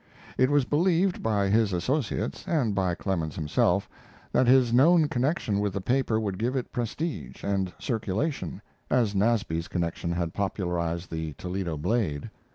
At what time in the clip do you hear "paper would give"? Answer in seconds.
5.81-6.55